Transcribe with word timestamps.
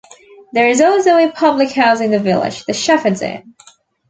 There 0.51 0.67
is 0.67 0.81
also 0.81 1.15
a 1.19 1.31
public 1.31 1.69
house 1.73 2.01
in 2.01 2.09
the 2.09 2.17
village, 2.17 2.65
the 2.65 2.73
Shepherds 2.73 3.21
Inn. 3.21 3.53